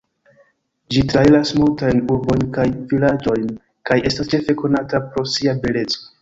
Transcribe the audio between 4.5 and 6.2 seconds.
konata pro sia beleco.